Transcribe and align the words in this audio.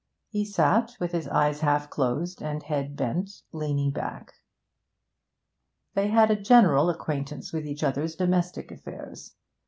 He 0.29 0.45
sat 0.45 0.95
with 0.99 1.11
his 1.11 1.27
eyes 1.27 1.61
half 1.61 1.91
closed 1.91 2.41
and 2.41 2.63
head 2.63 2.95
bent, 2.95 3.43
leaning 3.51 3.91
back. 3.91 4.33
They 5.93 6.07
had 6.07 6.31
a 6.31 6.41
general 6.41 6.89
acquaintance 6.89 7.53
with 7.53 7.67
each 7.67 7.83
other's 7.83 8.15
domestic 8.15 8.71
affairs. 8.71 9.35